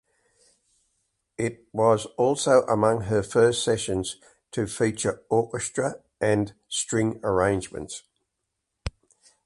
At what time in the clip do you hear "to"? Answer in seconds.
4.49-4.65